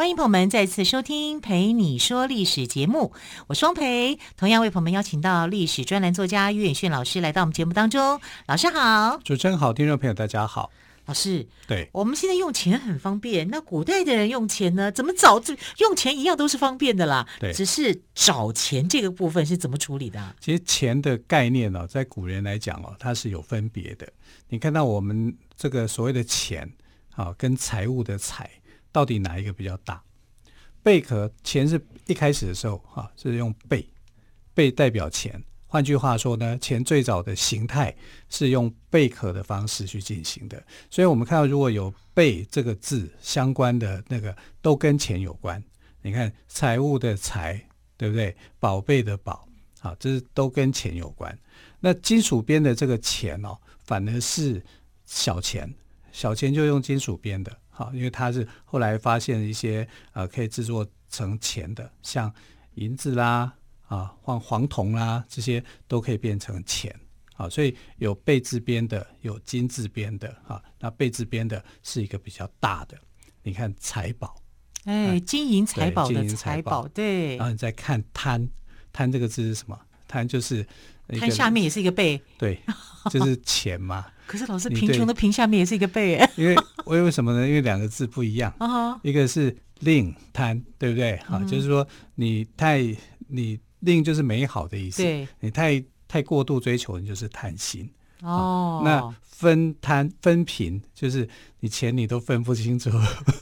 [0.00, 3.12] 欢迎朋友们再次收听《陪你说历史》节目，
[3.48, 8.18] 我双培，同样为朋友们邀请到历史专栏作家岳远炫老师来到我们节目当中。
[8.46, 10.70] 老师好，主持人好，听众朋友大家好。
[11.04, 14.90] 老师，对，我们现在用钱很方便，那古代的人用钱呢？
[14.90, 15.38] 怎么找？
[15.38, 17.28] 这用钱一样都是方便的啦。
[17.38, 20.34] 对，只是找钱这个部分是怎么处理的？
[20.40, 24.10] 其实钱的概念呢、哦，在古人来讲哦，它是有分别的。
[24.48, 26.66] 你看到我们这个所谓的钱
[27.16, 28.48] 啊，跟财务的财。
[28.92, 30.02] 到底哪一个比较大？
[30.82, 33.86] 贝壳钱是一开始的时候哈，是用贝，
[34.54, 35.42] 贝代表钱。
[35.66, 37.94] 换句话说呢，钱最早的形态
[38.28, 40.60] 是用贝壳的方式去进行的。
[40.90, 45.62] 所以我们看到如果有“贝”这个字相关的那个，都跟钱有关。
[46.02, 47.64] 你看财务的“财”，
[47.96, 48.34] 对不对？
[48.58, 49.46] 宝贝的“宝”，
[49.80, 51.38] 啊，这是都跟钱有关。
[51.78, 54.60] 那金属边的这个钱哦，反而是
[55.04, 55.72] 小钱，
[56.10, 57.56] 小钱就用金属边的。
[57.80, 62.30] 啊，因为它是后来发现一些呃可以制作成钱的，像
[62.74, 63.54] 银子啦
[63.88, 66.94] 啊，黄黄铜啦，这些都可以变成钱。
[67.36, 70.28] 啊，所以有贝字边的，有金字边的。
[70.46, 72.98] 啊，那贝字边的是一个比较大的。
[73.42, 74.36] 你看财宝，
[74.84, 77.36] 哎，金银财宝的财宝，对。
[77.36, 78.46] 然后你再看贪，
[78.92, 79.80] 贪这个字是什么？
[80.06, 80.66] 贪就是
[81.18, 82.58] 贪下面也是一个贝，对，
[83.10, 84.06] 就是钱嘛。
[84.26, 86.30] 可是老师，贫穷的贫下面也是一个贝哎。
[86.36, 86.54] 因为
[86.84, 87.48] 为为什么呢？
[87.48, 88.54] 因为两个字不一样。
[89.02, 91.16] 一个是令贪，对不对？
[91.26, 92.80] 哈，就是说你太
[93.26, 95.02] 你令就是美好的意思。
[95.02, 97.90] 对，你太太过度追求，你就是贪心。
[98.22, 98.82] 哦。
[98.84, 102.88] 那分贪分贫，就是你钱你都分不清楚，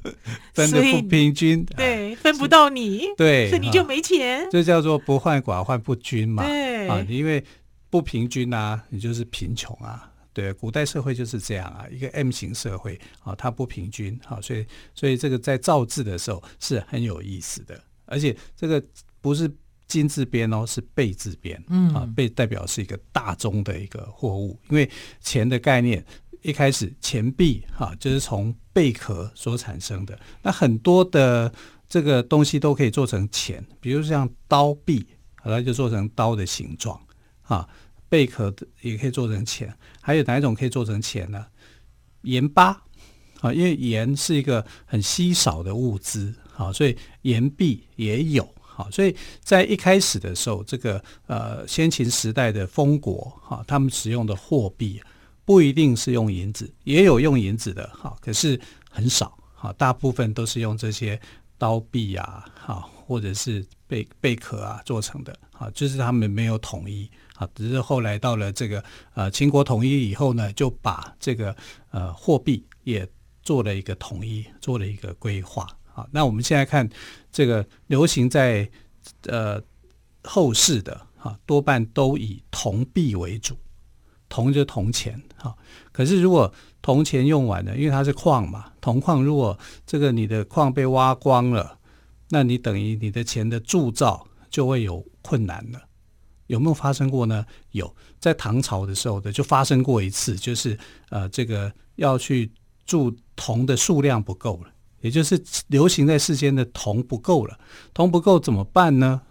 [0.55, 1.67] 分的不平均。
[1.77, 3.03] 对，分不到你。
[3.15, 4.49] 对，所以你就没钱。
[4.51, 6.47] 这叫做不患寡患不均嘛。
[6.47, 6.89] 对。
[6.89, 7.45] 啊，因为
[7.91, 10.13] 不平均啊，你就是贫穷啊。
[10.33, 18.81] 对，古代社会就是这样啊，一个 M 型社会啊，它不平均啊，所以所以这个在造字的时候是很有意思的，而且这个
[19.21, 19.51] 不是
[19.89, 21.93] 金字边哦，是贝字边，嗯。
[21.93, 24.89] 啊，贝代表是一个大宗的一个货物，因为
[25.21, 26.05] 钱的概念
[26.43, 31.53] 一开始钱币哈就是从贝壳所产生的，那很多的
[31.89, 35.05] 这个东西都可以做成钱，比如像刀币，
[35.43, 37.01] 它就做成刀的形状
[37.49, 37.69] 啊。
[38.11, 39.71] 贝壳的也可以做成钱，
[40.01, 41.45] 还有哪一种可以做成钱呢？
[42.23, 42.69] 盐巴
[43.43, 48.43] 啊，因为盐是一个很稀少的物资啊，所以盐币也有
[48.79, 48.89] 啊。
[48.91, 54.99] 所以在一开始的时候，这个呃先秦时代的封国哈，他们使用的货币
[55.45, 58.59] 不一定是用银子，也有用银子的哈，可是
[58.89, 61.21] 很少哈，大部分都是用这些
[61.59, 67.07] 刀币啊，哈，或者是贝贝壳啊做成的啊，就是他们没有统一。
[67.39, 68.83] 啊，只是后来到了这个
[69.15, 71.55] 呃秦国统一以后呢，就把这个
[71.93, 73.09] 呃货币也
[73.43, 75.67] 做了一个统一，做了一个规划。
[75.95, 76.89] 啊，那我们现在看
[77.33, 78.69] 这个流行在
[79.27, 79.61] 呃
[80.25, 83.57] 后世的哈，多半都以铜币为主，
[84.29, 85.57] 铜就铜钱哈。
[85.91, 91.79] 可是如果铜钱用完了，因为它是矿嘛，铜矿如果这个你的矿被挖光了，
[92.31, 95.88] 那你等于你的钱的铸造就会有困难了。
[96.49, 97.47] 有没有发生过呢？
[97.71, 100.77] 有，在唐朝的时候的就发生过一次，就是
[101.09, 102.51] 呃，这个要去
[102.85, 104.71] 铸铜的数量不够了，
[105.01, 107.59] 也就是流行在世间的铜不够了，
[107.95, 109.23] 铜不够怎么办呢？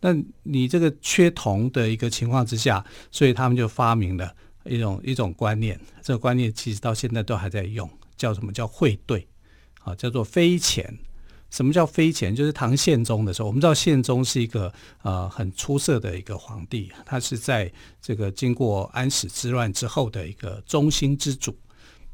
[0.00, 4.34] 那你这个缺铜的一个情况之下，所以他们就发明了
[4.64, 9.28] 一种一种观念，这个观念其实到现在都还在用，叫什么叫汇兑
[9.82, 10.98] 啊，叫做飞钱。
[11.50, 12.34] 什么叫飞钱？
[12.34, 17.70] 就是唐宪宗的时候，我们知道宪宗是一个呃很出色的一个皇帝，他是在
[18.00, 21.56] 这个经过安史之乱之后的一个中兴之主。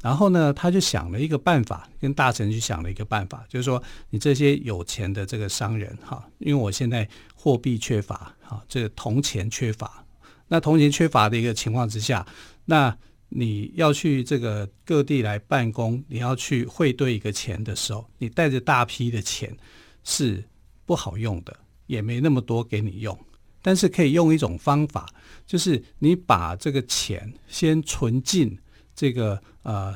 [0.01, 10.03] 然后呢，他就想了一个办法，跟大臣去想了一个办法，就是说你这些有钱的这个商人哈，因为我现在货币缺乏哈，这个铜钱缺乏，
[10.47, 12.25] 那铜钱缺乏的一个情况之下，
[12.65, 12.97] 那。
[13.29, 19.55] 你要去这个各地来办公，你要去汇兑一个钱的时候，你带着大批的钱
[20.03, 20.43] 是
[20.85, 21.57] 不好用的，
[21.87, 23.17] 也没那么多给你用。
[23.61, 25.09] 但是可以用一种方法，
[25.45, 28.57] 就是你把这个钱先存进
[28.95, 29.93] 这个呃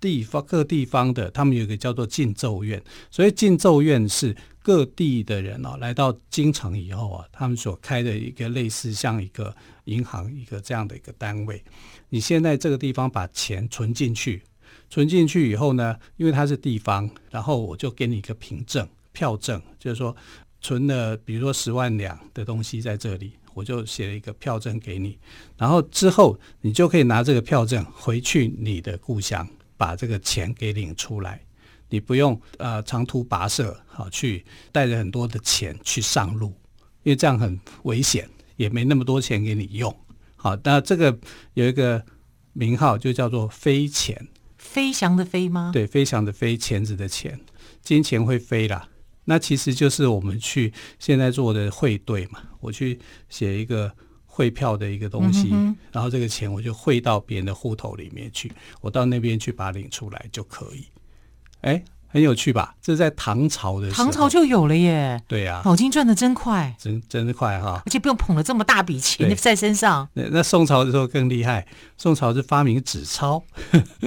[0.00, 9.54] 地方各地方的，他们有一个叫做进奏院，所以进奏院是各地的人哦，来到京城以后啊，他们所开的一个类似像一个
[9.84, 11.62] 银行一个这样的一个单位。
[12.08, 14.42] 你现在这个地方把钱存进去，
[14.88, 20.16] 存进去以后呢，因为它是地方，然后我就给你一个凭证、票证，就是说
[20.60, 25.18] 存了比如说十万两的东西在这里，我就写了一个票证给你，
[25.56, 29.48] 然后之后你就可以拿这个票证回去你的故乡，
[29.80, 31.40] 把这个钱给领出来。
[31.88, 36.48] 你不用呃长途跋涉，好去带着很多的钱去上路，
[37.02, 39.94] 因为这样很危险，也没那么多钱给你用。
[40.36, 41.18] 好，那这个
[41.54, 42.04] 有一个
[42.52, 44.28] 名号，就叫做飞钱。
[44.58, 45.70] 飞翔的飞吗？
[45.72, 47.40] 对，飞翔的飞，钱子的钱，
[47.82, 48.88] 金钱会飞啦。
[49.24, 52.40] 那其实就是我们去现在做的汇兑嘛。
[52.60, 53.00] 我去
[53.30, 53.94] 写一个
[54.40, 55.50] 汇票的一个东西，
[55.92, 58.50] 然后这个钱我就汇到别人的户头里面去，
[58.80, 60.86] 我到那边去把它领出来就可以。
[61.60, 62.74] 哎，很有趣吧？
[62.80, 65.22] 这是在唐朝的唐朝就有了耶。
[65.28, 67.82] 对呀、啊，脑筋转的真快，真真的快哈！
[67.84, 70.08] 而且不用捧了这么大笔钱在身上。
[70.14, 73.44] 那那宋朝的时候更厉害，宋朝是发明纸钞。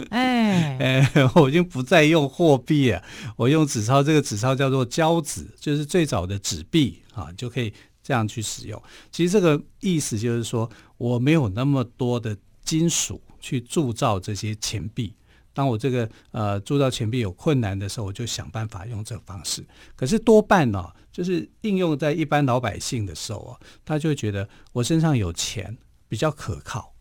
[0.09, 3.03] 哎 哎，我已经不再用货币了，
[3.35, 4.01] 我用纸钞。
[4.01, 7.71] 这个纸钞叫做交子，就是最早的纸币啊，就可以
[8.04, 8.80] 这样去使用。
[9.12, 15.16] 其实这个意思就是说，我没有那么多的金属去铸造这些钱币。
[15.56, 19.64] 当我这个呃铸造钱币有困难的时候，我就想办法用这个方式。
[19.96, 25.78] 可是多半呢、就是应用在一般老百姓的时候啊，他就会觉得我身上有钱
[26.10, 26.96] 比较可靠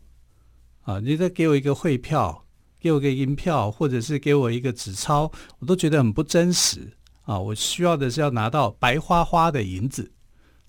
[0.83, 1.01] 啊。
[1.01, 2.45] 你再给我一个汇票，
[2.79, 7.39] 给我个银票，或者是给我一个纸钞，我都觉得很不真实啊。
[7.39, 10.13] 我需要的是要拿到白花花的银子。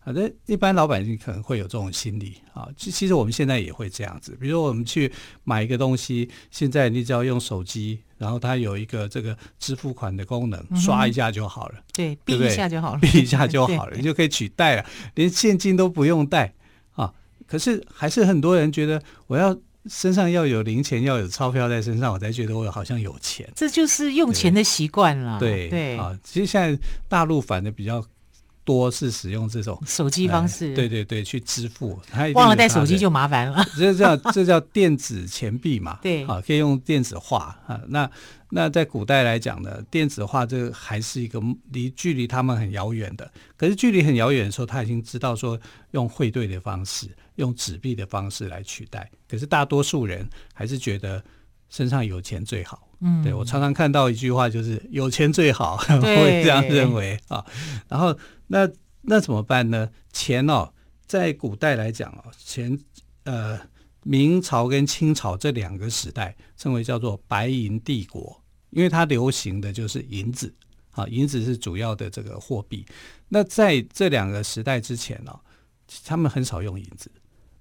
[0.05, 4.37] 反正一般老百姓可能会有这种心理啊，其其实我们现在也会这样子。
[4.39, 5.09] 比如说我们去
[5.45, 11.75] 买一个东西，现在你只要用手机，然后它有一个这个支付款的功能，嗯、刷一下就好了。
[11.93, 14.85] 对，避一下就好了，避一下就 好了，你就可以取代了，
[15.15, 16.53] 连现金都不用带
[16.95, 17.13] 啊。
[17.47, 23.49] 可是还是很多人觉得，我要身上要有零钱，要有钞票在身上，我才觉得我好像有钱。
[23.55, 25.39] 这就是用钱的习惯了。
[25.39, 26.77] 对对，对啊，其实现在
[27.07, 28.05] 大陆反的比较。
[28.65, 31.99] 多是使用这种手机方式，呃，对对对，去支付。
[32.33, 33.63] 忘了带手机就麻烦了。
[33.77, 35.99] 这叫这叫电子钱币嘛？
[36.03, 37.81] 对，啊，可以用电子化啊。
[37.87, 38.09] 那
[38.49, 43.29] 那在古代来讲呢，电子化这个还是一个离距离他们很遥远的。
[43.57, 45.59] 可是距离很遥远的时候，他已经知道说
[45.91, 49.09] 用汇兑的方式，用纸币的方式来取代。
[49.29, 51.23] 可是大多数人还是觉得
[51.69, 52.87] 身上有钱最好。
[53.05, 57.45] 嗯，对，我常常看到一句话，就是有钱最好，我 会这样认为啊。
[57.89, 58.17] 然后
[58.47, 58.69] 那
[59.01, 59.89] 那怎么办呢？
[60.13, 60.71] 钱哦，
[61.05, 62.79] 在古代来讲哦，钱
[63.25, 63.59] 呃，
[64.03, 70.53] 明朝跟清朝这两个时代称为叫做白银帝国，因为它流行的就是银子
[70.91, 72.85] 啊，银子是主要的这个货币。
[73.27, 75.37] 那在这两个时代之前哦，
[76.05, 77.11] 他们很少用银子，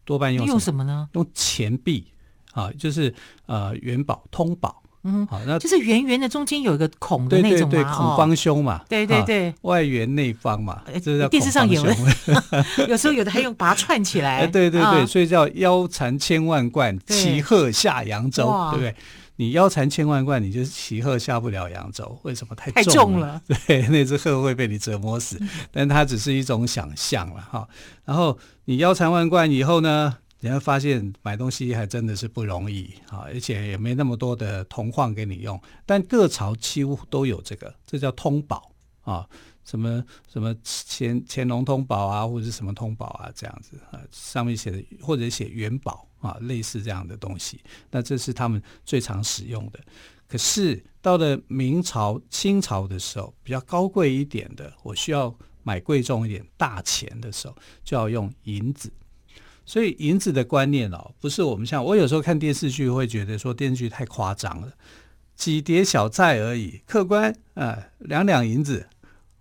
[0.04, 1.08] 多半用用什么呢？
[1.14, 2.06] 用钱币
[2.52, 3.12] 啊，就是
[3.46, 4.81] 呃元宝、通宝。
[5.04, 11.94] 嗯，好，那就是圆圆的，中间有一个孔的那种嘛，对对对，孔方兄嘛，对对对，外圆内方嘛，这是电视上有的，
[12.88, 18.94] 有时候有的还用把它串起来， 对对对，所以叫腰缠千万贯，骑鹤下扬州，对不对？
[19.36, 22.54] 你腰缠千万贯，你就是骑鹤下不了扬州，为什么？
[22.54, 25.40] 太重了， 对，那只鹤会被你折磨死，
[25.72, 27.66] 但它只是一种想象了哈。
[28.04, 30.18] 然后你腰缠万贯以后呢？
[30.44, 35.58] 你会发现买东西还真的是不容易啊，而且也没那么多的铜矿给你用。
[35.86, 38.72] 但各朝几乎都有这个，这叫通宝
[39.02, 39.24] 啊，
[39.64, 47.60] 什么什么乾乾隆通宝啊，或者什么通宝啊，这样子啊，上面写的或者写元宝啊，类似这样的东西。
[47.92, 49.78] 那这是他们最常使用的。
[50.26, 55.32] 可是到了明朝、清朝的时候，比较高贵一点的，我需要
[55.62, 58.92] 买贵重一点大钱的时候，就要用银子。
[59.72, 64.70] 所以银子的观念哦，不是我们像我有时候看电视剧会觉得说电视剧太夸张了，
[65.34, 68.86] 几碟小菜而已，客官啊两两银子，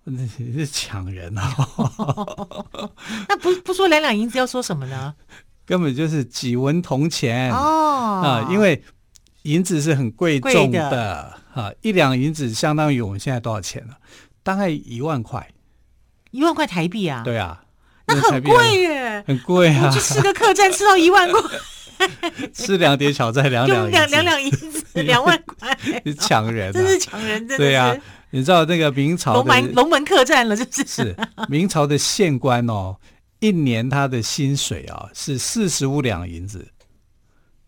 [0.06, 2.94] 你是抢人哦。
[3.28, 5.14] 那不不说两两银子要说什么呢？
[5.66, 8.82] 根本就是几文铜钱哦啊，因为
[9.42, 13.98] 银子是很贵重的，的啊，一两银子相当于我们现在多少钱了？
[14.44, 15.52] 大概一万块，
[16.32, 17.22] 一万块台币啊？
[17.22, 17.66] 对啊。
[18.14, 19.90] 那很贵耶，很贵啊！
[19.90, 21.42] 去吃个客栈吃到一万块，
[22.54, 27.40] 吃两碟小菜两两两两两银子两万块， 是抢人，真是抢人！
[27.48, 27.96] 真的对呀，
[28.32, 31.16] 你知道那个明朝龙门龙门客栈了，就是是
[31.48, 32.98] 明朝的县官哦，
[33.40, 36.68] 一年他的薪水啊是四十五两银子，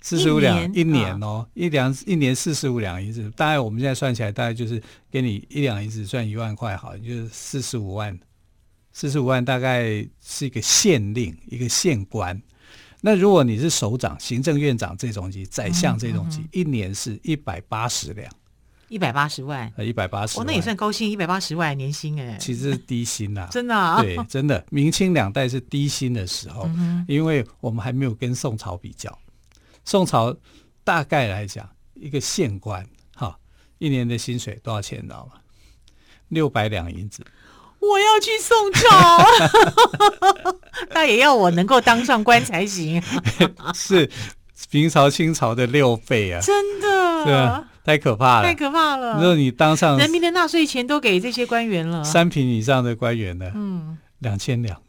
[0.01, 4.81] 四十五两一年哦，一两一年四十五两银子，大概我们现在算起来，大概就是
[5.11, 8.17] 给你一两银子算一万块，好，就是四十五万。
[8.93, 12.41] 四十五万大概是一个县令，一个县官。
[13.01, 18.31] 那如果你是首长、行政院长这种级、宰相这种级，嗯嗯、一年是一百八十两，
[18.87, 29.19] 一百八十万，呃，一百八十那也算高薪，一百八十万年薪哎，其实是低薪啊， 真的啊，对，真的，明清两代是低薪的时候，嗯、因为我们还没有跟宋朝比较，
[29.83, 30.33] 宋朝
[30.85, 33.37] 大概来讲，一个县官哈，
[33.79, 35.41] 一年的薪水多少钱，你知道吗？
[36.29, 37.21] 六百两银子。
[37.83, 39.25] 我要去宋朝，
[40.91, 43.03] 那也要我能够当上官才行。
[43.75, 44.09] 是
[44.71, 46.39] 明朝、清朝的六倍啊！
[46.41, 49.15] 真的，对啊，太可怕了，太可怕了。
[49.15, 53.51] 如果你当上人民的纳税钱都给这些官员了，三品以上的官员呢？
[53.53, 54.81] 嗯，两千两。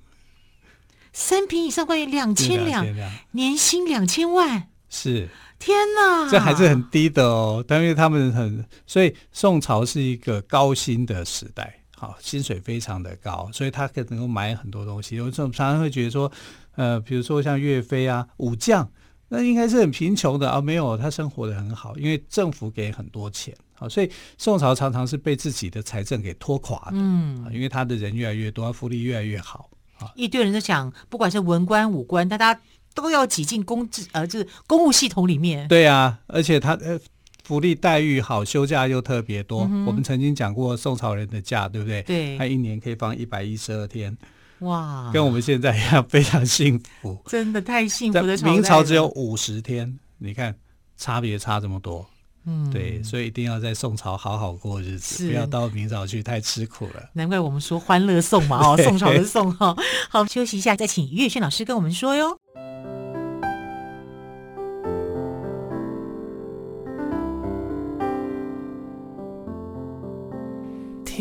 [1.12, 2.86] 三品以上官员两千两，
[3.32, 6.28] 年薪两千万，是天哪！
[6.30, 11.80] 这还是很低的哦，但因为他们很，所以宋朝是一个高薪的时代。
[12.04, 15.16] 好，薪水非常的高，所以他可能够买很多东西。
[15.16, 16.30] 有时候常常会觉得说，
[16.76, 18.86] 呃，比如说像岳飞啊，武将，
[19.28, 23.56] 那应该是很贫穷的啊，没有，他生活的很好，因为政府给很多钱。
[23.72, 26.92] 好，所以宋朝常常是被自己的财政给拖垮的。
[26.92, 29.70] 嗯，因为他的人越来越多，福利越来越好。
[29.98, 32.60] 啊，一堆人都想，不管是文官武官，大家
[32.94, 35.66] 都要挤进公制呃，就是公务系统里面。
[35.68, 37.00] 对啊，而且他呃。
[37.44, 39.68] 福利待遇好，休假又特别多。
[39.70, 42.02] 嗯、我们曾经讲过宋朝人的假，对不对？
[42.02, 44.16] 对，他一年可以放一百一十二天，
[44.60, 47.22] 哇，跟我们现在一样，非常幸福。
[47.26, 48.36] 真的太幸福的。
[48.38, 50.54] 明朝只有五十天，你看
[50.96, 52.06] 差别差这么多。
[52.46, 57.10] 嗯，对，所以一定要在宋朝好好过日子，不要到明朝去太吃苦了。
[57.12, 59.76] 难怪我们说欢乐宋嘛，哦， 宋朝的宋哈。
[60.08, 62.38] 好，休息一下，再请于月轩老师跟我们说哟。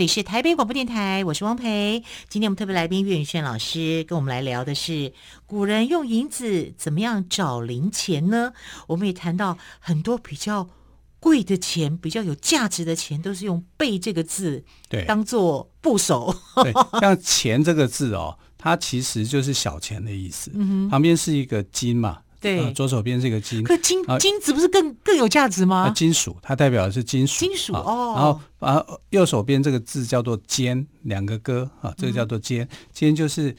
[0.00, 2.02] 里是台北广播电台，我是汪培。
[2.30, 5.12] 今天我们特别来宾岳云轩老师跟我们来聊的是
[5.44, 8.54] 古人用银子怎么样找零钱呢？
[8.86, 10.70] 我们也谈到很多比较
[11.18, 16.34] 贵的钱，比较有价值的钱，都是用“贝”这个字对当做部首。
[16.64, 20.50] 对， 像“钱”这个字哦，它其实就是小钱的意思。
[20.54, 22.20] 嗯，旁边是一个“金”嘛。
[22.40, 25.84] 对、呃，左手边是一个金，可金金子不是更更有价值吗？
[25.84, 27.38] 呃、金属，它代表的是金属。
[27.38, 28.14] 金属哦。
[28.16, 32.66] 然后啊，右手边这个字叫做“尖”，两个戈啊，这个叫做“尖”。
[32.92, 33.54] 尖”就是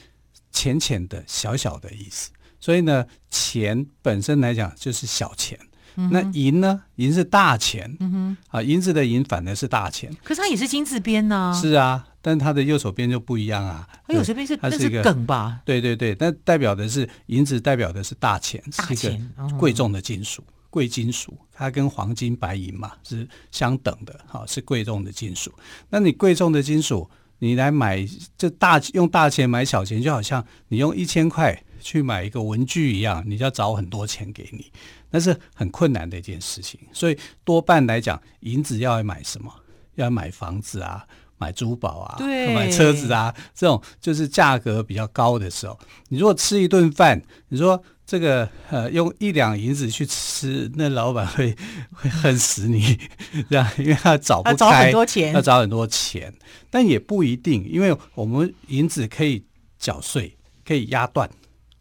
[0.51, 2.31] 浅浅的、小小的意思。
[2.59, 5.59] 所以呢，钱本身来讲就是小钱。
[5.95, 6.81] 嗯、那银呢？
[6.95, 7.95] 银是大钱。
[7.99, 8.37] 嗯哼。
[8.49, 10.11] 啊，银子的银反而是大钱。
[10.23, 11.53] 可是它也是金字边呢。
[11.59, 12.07] 是啊。
[12.21, 15.59] 但它的右手边就不一样啊，它右手边是它是一个梗吧？
[15.65, 25.51] 对对对，但代表的是银子，代表的是大钱，大钱是一个贵重的金属，贵金属，它跟黄金、白银嘛是相等的，哈，是贵重的金属。
[25.89, 27.09] 那你贵重的金属，
[27.39, 34.71] 你来买这大用大钱买小钱，就好像你用一千块去买一个文具一样，你就要找很多钱给你，
[35.09, 36.79] 那是很困难的一件事情。
[36.93, 39.51] 所以多半来讲，银子要买什么？
[39.95, 41.05] 要买房子啊。
[41.41, 42.53] 买珠宝啊，对。
[42.53, 45.77] 买车子啊，这种就是价格比较高的时候，
[46.09, 47.19] 你如果吃一顿饭，
[47.49, 51.55] 你说这个呃用一两银子去吃，那老板会
[51.91, 52.99] 会恨死你，
[53.49, 56.31] 这样，因为他找不开，要找很多钱，要找很多钱，
[56.69, 59.43] 但也不一定，因为我们银子可以
[59.79, 61.27] 缴税，可以压断，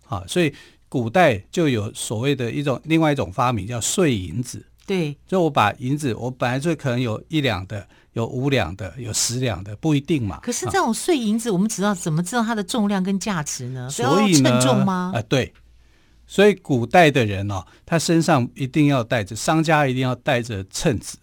[0.08, 0.54] 啊，所以
[0.88, 7.86] 古代就有所谓的一种另外一种发明叫碎银子，对，就我把银子，我本来就可能有一两的。
[8.14, 10.40] 有五两的，有十两的，不一定嘛。
[10.40, 13.88] 可是这种碎银子，我们知道怎么知道它的重量跟价值呢？
[13.88, 15.12] 所以，称重吗？
[15.14, 15.54] 啊、呃，对。
[16.26, 21.18] 所以古代的人哦，他身上一定要带着，商家一定要带着秤子。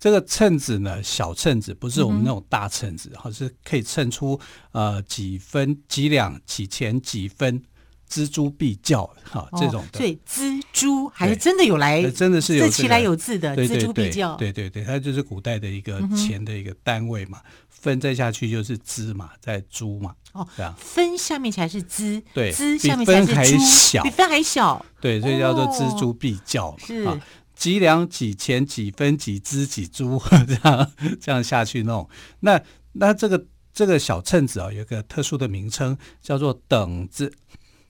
[0.00, 4.40] 这个秤子呢，小秤子不是我们那种大秤子，哈、嗯，是可以称出
[4.72, 7.62] 呃几分、几两、几钱、几分
[8.08, 9.98] 錙铢必较哈，这种的。
[9.98, 14.36] 所以錙铢还是真的有来，真的是有、这个、其来有字的锱铢必较。
[14.36, 20.14] 对对对，它就是古代的一个钱的一个单位嘛，嗯、分再下去就是锱嘛，再铢嘛。
[20.32, 24.86] 哦，这样分下面才是锱，对，锱下面才是比分还小，比分还小。
[25.00, 26.78] 对，所以叫做锱铢必较嘛。
[26.84, 27.20] 是啊，
[27.54, 32.08] 几两几钱几分几錙几铢 这样这样下去弄。
[32.40, 32.60] 那
[32.94, 37.32] 那这个这个小秤子啊，有一个特殊的名称叫做等子。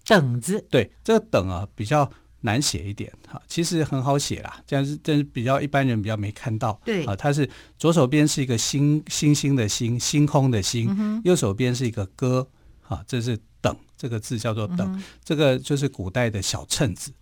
[0.04, 6.78] 等字，对，这个等啊比较难写一点哈，其实很好写啦，这样是但是比较一般人比较没看到。
[6.84, 12.46] 对啊，它是左手边是一个星星星的星，星空的星，嗯、右手边是一个戈，
[12.87, 17.12] 啊，这是等这个字叫做等，嗯、这个就是古代的小秤子。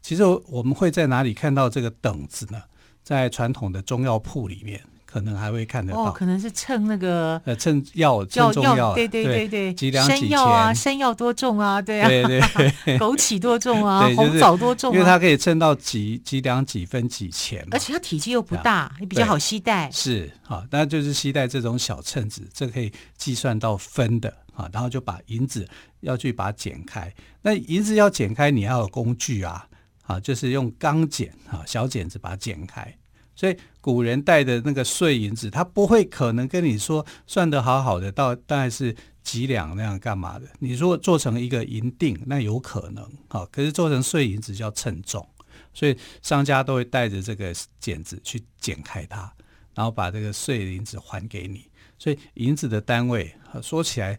[0.00, 2.60] 其实我们会在哪里看到这个等字呢？
[3.04, 4.80] 在传统的中药铺里面。
[5.12, 11.82] 可能还会看得到，哦，可能是称那个呃，称药，称中药，对对对对，几两几啊，山药多重啊？
[11.82, 12.40] 对啊，对对，
[12.98, 14.08] 枸杞多重啊？
[14.16, 14.94] 红枣多重啊？
[14.94, 19.90] 因为它可以称到几几两几分几钱，而且它体积又不大，也比较好携带。
[19.90, 25.68] 是啊，那就是携带这种小秤子，这可以计算到分的啊，然后就把银子
[26.00, 27.12] 要去把它剪开。
[27.42, 29.66] 那银子要剪开，你要有工具啊，
[30.06, 32.96] 啊，就是用钢剪啊，小剪子把它剪开。
[33.34, 40.46] 所以古人带的那个碎银子，他不会可能跟你说算得好好的，到大概是几两那样干嘛的？
[40.58, 43.46] 你如果做成一个银锭，那有可能啊。
[43.50, 45.26] 可是做成碎银子叫称重，
[45.72, 49.32] 所以商家都会带着这个剪子去剪开它，
[49.74, 51.66] 然后把这个碎银子还给你。
[51.98, 54.18] 所以银子的单位说起来，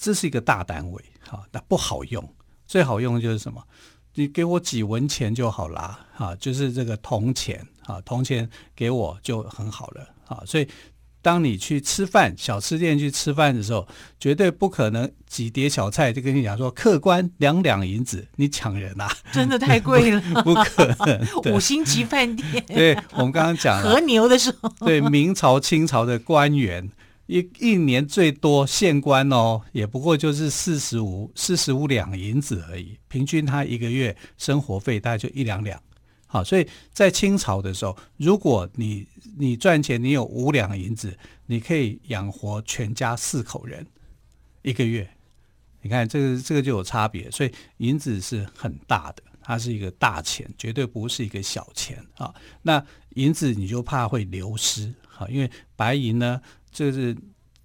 [0.00, 2.34] 这是一个大单位，哈，那不好用。
[2.66, 3.62] 最好用的就是什么？
[4.14, 7.66] 你给我几文钱就好啦，哈，就是这个铜钱。
[7.86, 10.66] 啊，铜钱给我就很好了啊，所以
[11.20, 13.88] 当你去吃饭，小吃店去吃饭的时候，
[14.20, 19.10] 绝对不可能几碟小菜就跟你讲说客官两两银子，你抢人啊！
[19.32, 21.54] 真的太贵了， 不，不可能。
[21.54, 26.90] 五星级饭店，对我们刚刚讲和牛的时候，对明朝、清朝的官员
[27.26, 35.80] 一一年最多县官哦，也不过就是四十五四十五两银子而已，平均他一个月生活费大概就一两两。
[36.34, 39.06] 好，所以在清朝的时候，如果你
[39.38, 41.16] 你赚钱，你有五两银子，
[41.46, 43.86] 你可以养活全家四口人
[44.62, 45.08] 一个月。
[45.82, 52.34] 你看这个这个就有差别，所以银子是很大的，它是一个大钱，绝对不是一个小钱啊。
[52.62, 56.42] 那银子你就怕会流失，好，因为白银呢，
[56.72, 57.16] 这是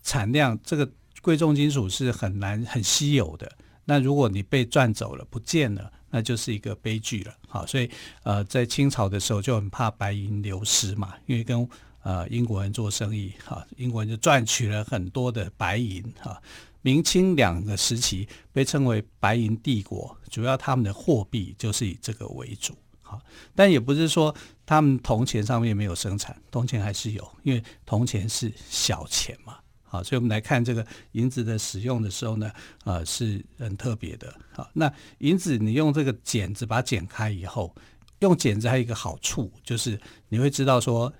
[0.03, 0.87] 产量，这个
[1.23, 3.51] 贵重金属是很难很稀有的。
[3.85, 5.91] 那如果你被赚走了，不见了。
[6.09, 7.89] 那就是一个悲剧了，好，所以
[8.23, 11.67] 呃，在清朝的时候就很怕白银流失嘛，因为跟
[12.03, 16.41] 呃英国人做生意，哈，英国人就赚取了很多的白银，哈。
[16.81, 23.21] 明清两个时期被称为白银帝国，主要他们的货币就是以这个为主，哈，
[23.53, 24.33] 但也不是说
[24.65, 29.57] 他们铜钱上面没有生产，铜钱还是有，因为铜钱是小钱嘛。
[29.89, 32.51] 好，所以我们来看这个银子的使用的时候呢，
[32.83, 34.31] 呃，是很特别的。
[34.51, 37.75] 好，那银子你用这个剪子把它剪开以后，
[38.19, 39.99] 用剪子还有一个好处，就是
[40.29, 41.11] 你会知道说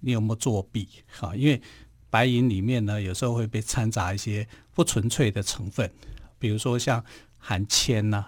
[0.00, 0.86] 你有没有作弊。
[1.10, 1.60] 好，因为
[2.10, 5.90] 白银里面呢，有时候会被掺杂一些不纯粹的成分，
[6.38, 7.02] 比如说像
[7.38, 8.26] 含铅呐、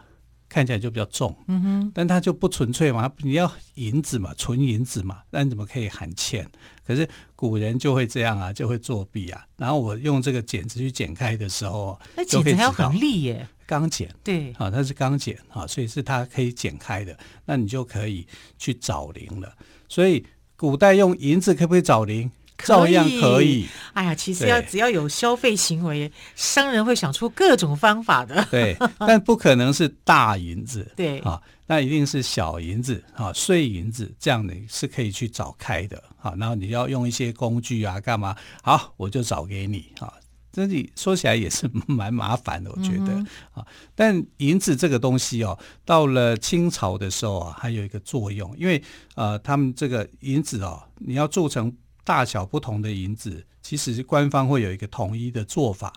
[0.51, 6.47] 看起来就比较重，嗯哼，但它就不纯粹嘛，你要银子嘛，纯银子嘛，那你怎么可以含铅？
[6.85, 9.47] 可是古人就会这样啊，就会作弊啊。
[9.57, 18.27] 然后我用这个剪子去剪开的时候，那剪子还要很利耶，钢剪，对，啊，它是钢剪啊，所以是它可以剪开的，那你就可以
[18.59, 19.55] 去找零了。
[19.89, 22.29] 所以古代用银子可不可以找零？
[22.65, 23.67] 照样可以。
[23.93, 28.47] 哎呀，其实要只要有消费行为，商人会想出各种方法的。
[28.51, 30.89] 对，但不可能是大银子。
[30.97, 36.03] 对啊，那一定是小银子啊，碎银子这样的是可以去找开的。
[36.23, 38.37] 啊，然后你要用一些工具啊，干嘛？
[38.63, 40.13] 好，我就找给你啊。
[40.53, 43.13] 这里说起来也是蛮麻烦的，我觉得
[43.53, 43.67] 啊。
[43.95, 48.81] 但银子这个东西哦，到了清朝的时候啊，还有一个作用，因为
[49.17, 51.73] 呃，他们这个银子哦，你要做成。
[52.05, 55.93] 大小不同的银子，其实官方会有一个统一的做法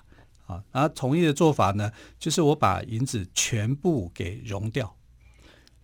[0.45, 0.63] 啊。
[0.71, 4.95] 然后统一的做法呢，就是我把银子全部给熔掉，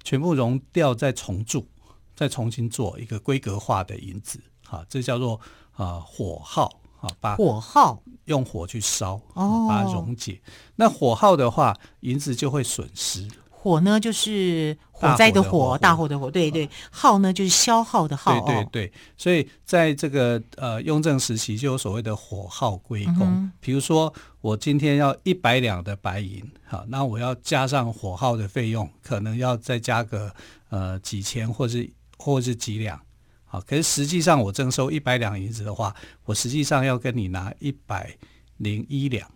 [0.04, 1.68] 全部熔掉再重铸，
[2.16, 4.40] 再重新做一个规格化的银子。
[4.70, 5.40] 啊，这叫做
[5.72, 10.40] 啊火耗啊，把火耗用火去烧，把它溶解。
[10.76, 13.28] 那火耗的话，银子就会损失。
[13.50, 16.70] 火呢，就是火灾的火，大火的火，对对。
[16.92, 18.40] 耗呢，就是消耗的耗。
[18.42, 23.22] 对对对，所以在这个呃雍正时期，就有所谓的火耗归公。
[23.22, 30.34] 嗯、比如说，我今天要一百两的白银，好，那我要加上火耗的费用，可能要再加个
[30.70, 33.00] 呃几千，或是或是几两。
[33.46, 38.14] 好，可是实际上我征收一百两银子的话，我实际上要跟你拿一百
[38.58, 39.32] 零一两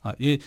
[0.00, 0.38] 啊，因为。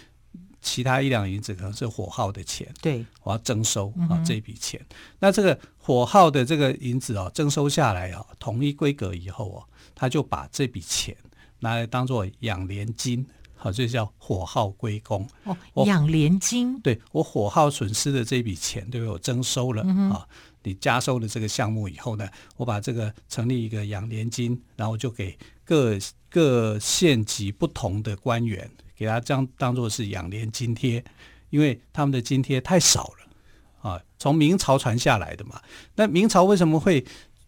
[0.65, 4.81] 其他一两银子可能是火耗的钱，对，我要征收啊这笔钱。
[4.89, 11.15] 嗯、那这个火耗的这个银子哦，征收下来啊，统一规格以后哦，他就把这笔钱
[11.59, 13.23] 拿来当做养廉金，
[13.55, 15.29] 好，这叫火耗归公。
[15.43, 20.27] 哦，养廉金，对我火耗损失的这笔钱，对我征收了啊、嗯，
[20.63, 25.95] 你加收了这个项目以后呢，我把这个成立一个养廉金，然后就给各
[26.27, 28.67] 各县级不同的官员。
[28.95, 31.03] 给他将当做是养廉津贴，
[31.49, 35.61] 因为他们的津贴太少了啊，从明朝传下来的嘛。
[35.95, 37.05] 那明朝为什么会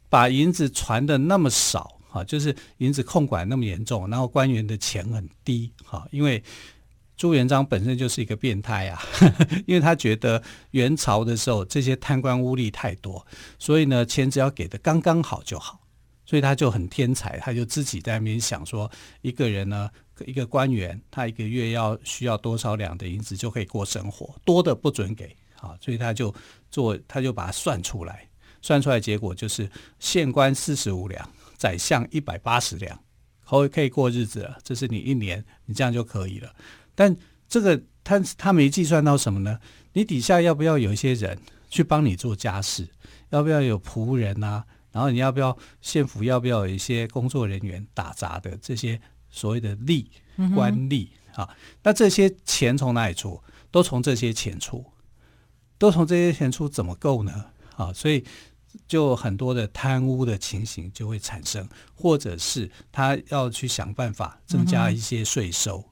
[0.09, 2.23] 把银子传的那么少啊？
[2.23, 6.07] 就是银子控管那么严重，然后官员的钱很低哈。
[6.11, 6.43] 因为
[7.15, 9.01] 朱元璋本身就是一个变态啊，
[9.65, 13.25] 因为他觉得元朝的时候这些贪官污吏太多，
[13.57, 15.79] 所以呢，钱只要给的刚刚好就好，
[16.25, 19.89] 所以他就很天才，他就自己在那边想说，一个人呢。
[20.25, 26.33] 一个官员，他一个月要需要多少两的银子就可以过生活，多的不准给啊，所以他就
[26.69, 28.27] 做，他就把它算出来，
[28.61, 32.99] 算出来结果就是县官四十五两，宰相一百八十两，
[33.45, 34.57] 可可以过日子了。
[34.63, 36.53] 这是你一年，你这样就可以了。
[36.95, 37.15] 但
[37.47, 39.59] 这个他他没计算到什么呢？
[39.93, 42.87] 你底下要不要有一些人去帮你做家事？
[43.29, 44.65] 要不要有仆人啊？
[44.91, 48.99] 然后你要不要县府要不要有一些工作人员打杂的这些？
[49.37, 50.05] 所谓的吏
[50.55, 51.47] 官吏啊，
[51.83, 53.39] 那这些钱从哪里出？
[53.69, 54.83] 都从这些钱出，
[55.77, 57.45] 都从这些钱出，怎么够呢？
[57.75, 58.23] 啊，所以
[58.87, 65.77] 就很多的贪污的情形就会产生，或者是他要去想办法增加一些税收。
[65.77, 65.83] 嗯、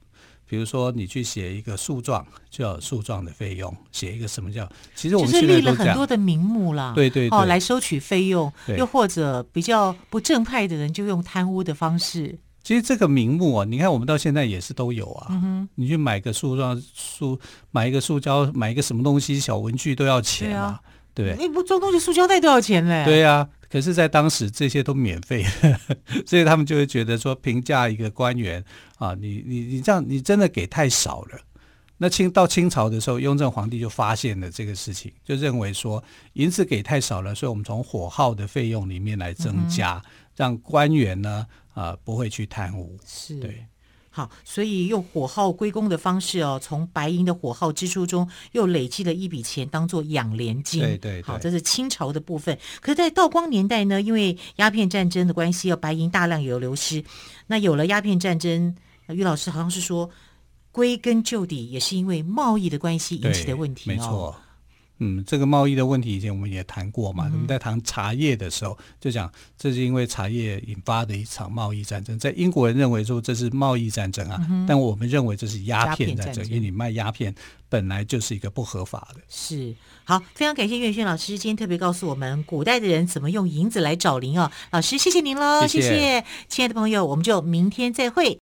[0.46, 4.68] 比如说，你去写一个诉状，就要诉状的费用；写一个什么叫？
[4.94, 12.38] 其实我们是立了很多的名目啦，对对对，哦，来收取费用，又或者比较不正派的人就用贪污的方式。
[12.66, 15.28] 其实这个名目啊，你看我们到现在也是都有啊。
[15.30, 17.38] 嗯、你去买个树状树，
[17.70, 20.80] 买一个塑胶，买一个什么东西小文具都要钱啊，
[21.14, 21.46] 对不对？
[21.46, 23.04] 你不装东西，塑胶袋都要钱嘞。
[23.04, 25.44] 对啊，可是，在当时这些都免费，
[26.26, 28.64] 所以他们就会觉得说，评价一个官员
[28.98, 31.38] 啊，你你你这样，你真的给太少了。
[31.98, 36.02] 那清到清朝的时候，雍正皇帝就发现了这个事情，就认为说
[36.32, 41.46] 银子给太少了，所以我们从火耗的费用里面来增加，嗯、让官员呢。
[41.76, 43.62] 啊、呃，不会去贪污，是对，
[44.08, 50.80] 好，所以用火耗归公的方式哦，从白银的火耗支出中又累积了一笔钱，当做养廉金。
[50.80, 52.58] 对，对对，好，这是清朝的部分。
[52.80, 57.04] 可是，在道光年代呢，因为鸦片战争的关系，要白银大量有流失。
[57.46, 58.74] 那有了鸦片战争，
[59.08, 60.08] 于老师好像是说，
[60.72, 64.34] 归根究底也是因为贸易的关系引起的问题，没错。
[64.98, 67.24] 嗯，这个贸易的问题以前我们也谈过嘛。
[67.32, 72.18] 我们在谈茶叶的时候，就讲这是因为茶叶引发的一场贸易战争。
[72.18, 77.34] 在英国人认为说这是贸易战争啊，但我们认为这是鸦片战争，因为你卖鸦片
[77.68, 79.20] 本来就是一个不合法的。
[79.28, 84.50] 是，好，非常感谢岳轩老师今天特别告诉我们古代的人怎么用银子来找零啊。
[84.70, 88.45] 老师，谢谢您喽，谢谢，亲爱的朋友，我们就明天再会。